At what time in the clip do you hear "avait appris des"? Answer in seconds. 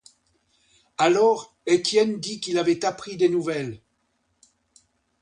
2.57-3.29